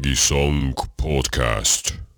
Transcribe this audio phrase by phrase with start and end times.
[0.00, 2.09] Margi Song Podcast.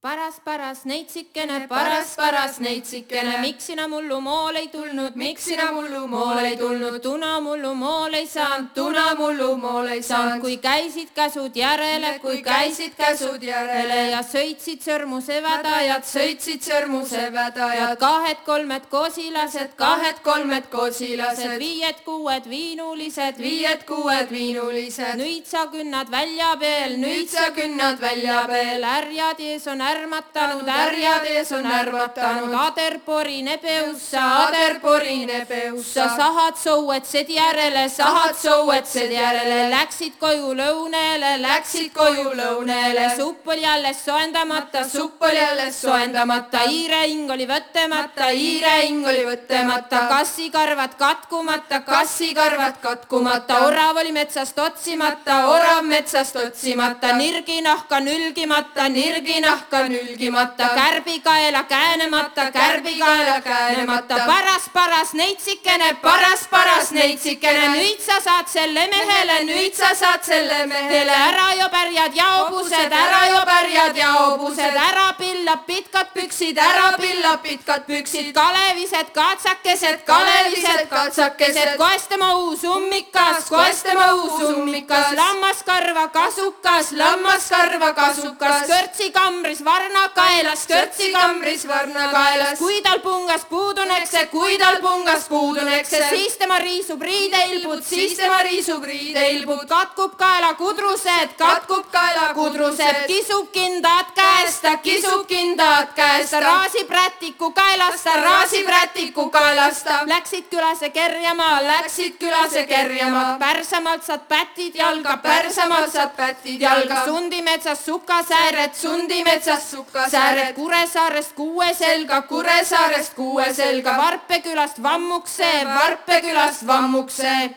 [0.00, 6.06] Paras, paras neitsikene, paras, paras neitsikene, miks sina mullu mool ei tulnud, miks sina mullu
[6.08, 11.10] mool ei tulnud, tuna mullu mool ei saanud, tuna mullu mool ei saanud, kui käisid
[11.14, 19.76] käsud järele, kui käisid käsud järele ja sõitsid sõrmuse vedajad, sõitsid sõrmuse vedajad, kahed-kolmed kosilased,
[19.76, 28.46] kahed-kolmed kosilased, viied-kuued viinulised, viied-kuued viinulised, nüüd sa künnad välja veel, nüüd sa künnad välja
[28.48, 36.08] veel, härjad ees on ärmatanud, härjad ees on ärmatanud, ader porine peussa, ader porine peussa,
[36.16, 44.04] sahad souetsed järele, sahad souetsed järele, läksid koju lõunele, läksid koju lõunele, supp oli alles
[44.04, 53.64] soendamata, supp oli alles soendamata, hiirehing oli võttemata, hiirehing oli võttemata, kassikarvad katkumata, kassikarvad katkumata,
[53.66, 64.16] orav oli metsast otsimata, orav metsast otsimata, nirginahka nülgimata, nirginahka nülgimata, kärbikaela käänemata, kärbikaela käänemata,
[64.26, 70.66] paras, paras neitsikene, paras, paras neitsikene, nüüd sa saad selle mehele, nüüd sa saad selle
[70.66, 76.58] mehele, ära jo pärjad ja hobused, ära jo pärjad ja hobused, ära pillab pitkad püksid,
[76.58, 86.08] ära pillab pitkad püksid, kalevised katsakesed, kalevised katsakesed, koestama uus ummikas, koestama uus ummikas, lammaskarva
[86.14, 94.24] kasukas, lammaskarva kasukas, kõrtsi kambris varna kaelas, kõrtsi kambris varna kaelas, kui tal pungas puudunekse,
[94.32, 101.36] kui tal pungas puudunekse, siis tema riisub riideilbud, siis tema riisub riideilbud, katkub kaela kudrused,
[101.38, 109.90] katkub kaela kudrused, kisub kindad käest, kisub kindad käest, raasib rätiku kaelast, raasib rätiku kaelast,
[110.10, 117.84] läksid külase kerjama, läksid külase kerjama, Pärsamalt saad pätid jalga, Pärsamalt saad pätid jalga, Sundimetsas
[117.86, 127.50] sukasääred, Sundimetsas sukasääred, Kuresaarest kuue selga, Kuresaarest kuue selga, Varpekülast Vammukse, Varpekülast Vammukse.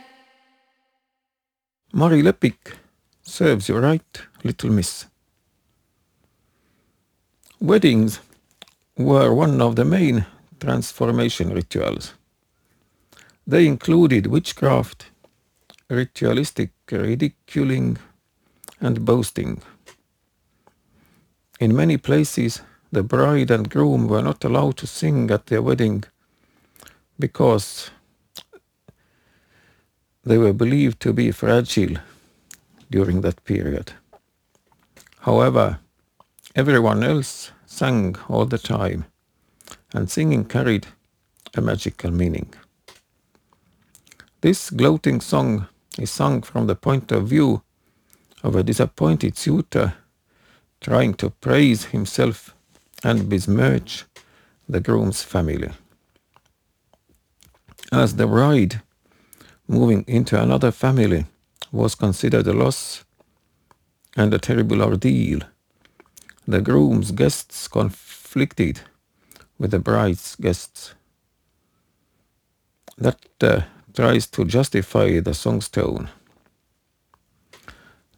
[1.94, 2.76] Mari Lepik
[3.22, 5.08] serves you right, little miss.
[7.62, 8.20] Weddings
[8.98, 10.26] were one of the main
[10.60, 12.14] transformation rituals.
[13.48, 15.06] They included witchcraft,
[15.90, 17.98] ritualistic ridiculing,
[18.82, 19.62] and boasting.
[21.60, 26.04] In many places, the bride and groom were not allowed to sing at their wedding
[27.20, 27.92] because
[30.24, 31.98] they were believed to be fragile
[32.90, 33.94] during that period.
[35.20, 35.80] However,
[36.56, 39.06] everyone else sang all the time,
[39.94, 40.88] and singing carried
[41.56, 42.54] a magical meaning.
[44.42, 47.62] This gloating song is sung from the point of view
[48.44, 49.94] of a disappointed suitor
[50.84, 52.54] trying to praise himself
[53.04, 54.06] and besmirch
[54.68, 55.72] the groom's family.
[57.92, 58.82] As the bride
[59.68, 61.26] moving into another family
[61.72, 63.04] was considered a loss
[64.18, 65.40] and a terrible ordeal,
[66.48, 68.82] the groom's guests conflicted
[69.58, 70.94] with the bride's guests.
[72.98, 73.62] That uh,
[73.94, 76.10] tries to justify the song's tone.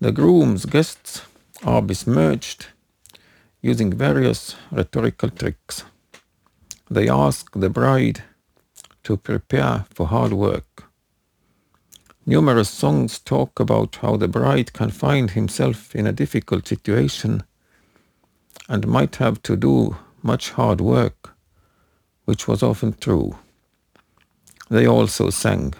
[0.01, 1.21] The groom's guests
[1.63, 2.69] are besmirched
[3.61, 5.83] using various rhetorical tricks.
[6.89, 8.23] They ask the bride
[9.03, 10.83] to prepare for hard work.
[12.25, 17.43] Numerous songs talk about how the bride can find himself in a difficult situation
[18.67, 21.35] and might have to do much hard work,
[22.25, 23.37] which was often true.
[24.69, 25.75] They also sang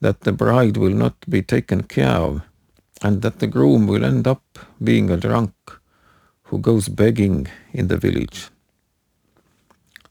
[0.00, 2.42] that the bride will not be taken care of
[3.02, 5.52] and that the groom will end up being a drunk
[6.44, 8.48] who goes begging in the village.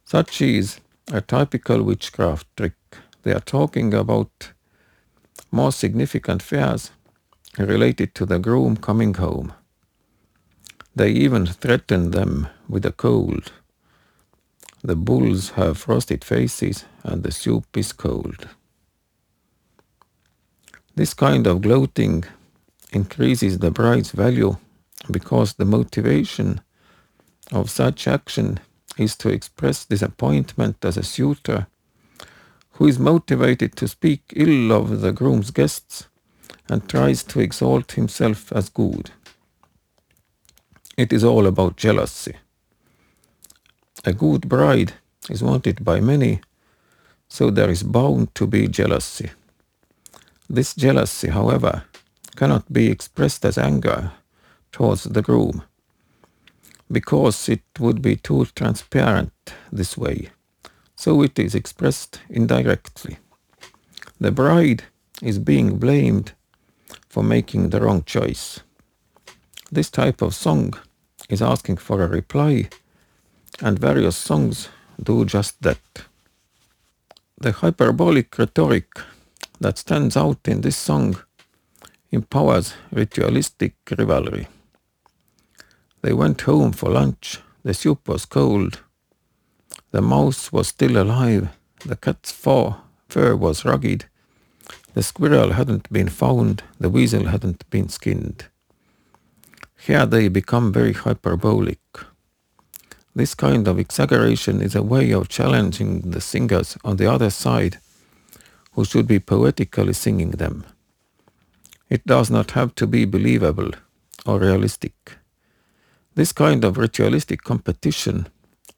[0.04, 0.80] Such is
[1.12, 2.76] a typical witchcraft trick.
[3.24, 4.52] They are talking about
[5.52, 6.92] more significant fears
[7.58, 9.54] related to the groom coming home.
[10.96, 13.52] They even threaten them with a cold.
[14.84, 18.50] The bulls have frosted faces and the soup is cold.
[20.96, 22.26] This kind of gloating
[22.92, 24.58] increases the bride's value
[25.10, 26.62] because the motivation
[27.52, 28.60] of such action
[28.98, 31.68] is to express disappointment as a suitor
[32.74, 36.08] who is motivated to speak ill of the groom's guests
[36.70, 39.12] and tries to exalt himself as good.
[40.98, 42.36] It is all about jealousy.
[44.06, 44.94] A good bride
[45.30, 46.42] is wanted by many,
[47.28, 49.32] so there is bound to be jealousy.
[50.50, 51.84] This jealousy, however,
[52.36, 54.12] cannot be expressed as anger
[54.72, 55.64] towards the groom
[56.92, 59.34] because it would be too transparent
[59.72, 60.30] this way.
[60.96, 63.18] So it is expressed indirectly.
[64.20, 64.84] The bride
[65.22, 66.34] is being blamed
[67.10, 68.60] for making the wrong choice.
[69.72, 70.74] This type of song
[71.30, 72.70] is asking for a reply,
[73.62, 74.70] and various songs
[75.02, 75.80] do just that.
[77.40, 78.88] The hyperbolic rhetoric
[79.60, 81.18] that stands out in this song
[82.12, 84.48] empowers ritualistic rivalry.
[86.02, 88.82] They went home for lunch, the soup was cold,
[89.92, 91.50] the mouse was still alive,
[91.86, 92.76] the cat's fur,
[93.16, 94.06] was rugged,
[94.94, 98.46] the squirrel hadn't been found, the weasel hadn't been skinned.
[99.78, 101.80] Here they become very hyperbolic.
[103.16, 107.80] This kind of exaggeration is a way of challenging the singers on the other side
[108.74, 110.66] who should be poetically singing them.
[111.92, 113.72] It does not have to be believable
[114.26, 115.18] or realistic.
[116.16, 118.28] This kind of ritualistic competition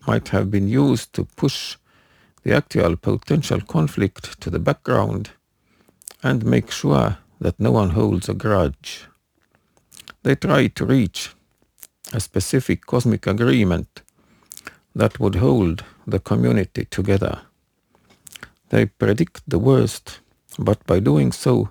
[0.07, 1.77] might have been used to push
[2.42, 5.30] the actual potential conflict to the background
[6.24, 9.06] and make sure that no one holds a grudge.
[10.24, 11.36] They try to reach
[12.13, 14.01] a specific cosmic agreement
[14.95, 17.42] that would hold the community together.
[18.69, 20.19] They predict the worst,
[20.57, 21.69] but by doing so,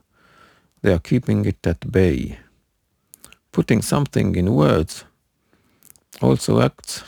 [0.83, 2.39] they are keeping it at bay.
[3.53, 5.05] Putting something in words
[6.21, 7.05] also acts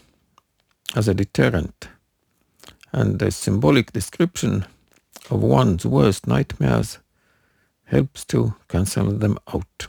[0.94, 1.88] as a deterrent,
[2.93, 4.65] and a symbolic description
[5.31, 6.99] of one's worst nightmares
[7.85, 9.88] helps to cancel them out.